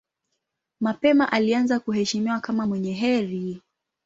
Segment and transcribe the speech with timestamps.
[0.81, 3.61] Mapema alianza kuheshimiwa kama mwenye heri.